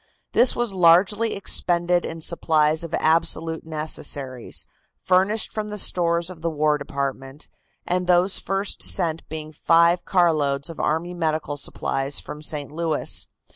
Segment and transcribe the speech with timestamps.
[0.33, 4.65] This was largely expended in supplies of absolute necessaries,
[4.97, 7.47] furnished from the stores of the War Department,
[7.85, 12.71] and those first sent being five carloads of army medical supplies from St.
[12.71, 13.27] Louis.